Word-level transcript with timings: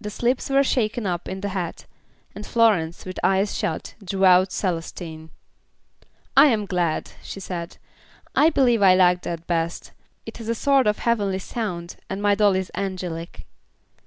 The 0.00 0.08
slips 0.08 0.48
were 0.48 0.64
shaken 0.64 1.04
up 1.06 1.28
in 1.28 1.44
a 1.44 1.48
hat, 1.48 1.84
and 2.34 2.46
Florence, 2.46 3.04
with 3.04 3.18
eyes 3.22 3.54
shut, 3.54 3.94
drew 4.02 4.24
out 4.24 4.48
Celestine. 4.52 5.28
"I 6.34 6.46
am 6.46 6.64
glad," 6.64 7.10
she 7.22 7.40
said. 7.40 7.76
"I 8.34 8.48
believe 8.48 8.80
I 8.80 8.94
like 8.94 9.20
that 9.24 9.46
best; 9.46 9.92
it 10.24 10.38
has 10.38 10.48
a 10.48 10.54
sort 10.54 10.86
of 10.86 10.96
a 10.96 11.00
heavenly 11.02 11.40
sound, 11.40 11.96
and 12.08 12.22
my 12.22 12.34
doll 12.34 12.56
is 12.56 12.70
angelic." 12.74 13.44